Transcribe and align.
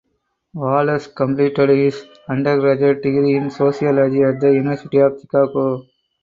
Wallace 0.55 1.05
completed 1.05 1.69
his 1.69 2.03
undergraduate 2.27 3.03
degree 3.03 3.35
in 3.37 3.51
sociology 3.51 4.23
at 4.23 4.39
the 4.41 4.47
University 4.51 4.97
of 4.97 5.21
Chicago. 5.21 5.83